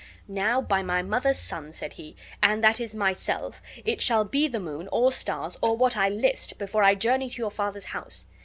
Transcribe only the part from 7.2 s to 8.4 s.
to your father's house."